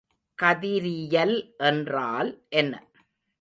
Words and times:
கதிரியல் 0.39 1.35
என்றால் 1.63 2.31
என்ன? 2.53 2.73